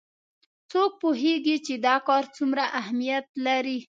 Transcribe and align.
څوک 0.71 0.91
پوهیږي 1.01 1.57
چې 1.65 1.73
دا 1.85 1.95
کار 2.07 2.23
څومره 2.35 2.63
اهمیت 2.79 3.25
لري 3.45 3.77